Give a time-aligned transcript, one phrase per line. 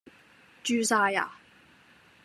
[0.63, 1.31] 住晒呀